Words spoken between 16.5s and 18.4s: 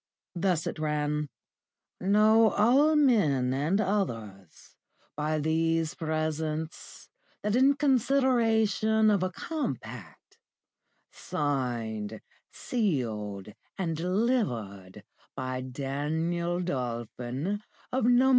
Dolphin, of No.